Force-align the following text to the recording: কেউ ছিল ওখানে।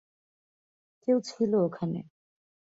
কেউ 1.03 1.17
ছিল 1.27 1.51
ওখানে। 1.61 1.99